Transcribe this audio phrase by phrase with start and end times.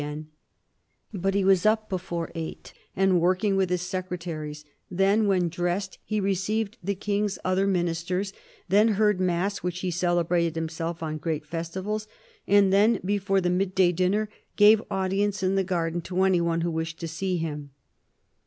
[0.01, 0.23] THE CARDINAL
[1.13, 5.99] 241 But he was up before eight and working with his secretaries; then, when dressed,
[6.03, 8.33] he received the King's other Ministers;
[8.67, 12.07] then heard mass, which he celebrated himself on great festivals;
[12.47, 16.61] and then, before the mid day dinner, gave audience in the garden to any one
[16.61, 17.69] who wished to see him.